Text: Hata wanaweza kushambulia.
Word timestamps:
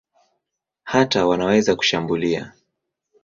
Hata 0.83 1.25
wanaweza 1.25 1.75
kushambulia. 1.75 2.53